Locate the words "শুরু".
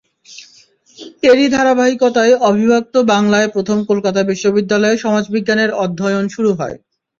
6.35-6.51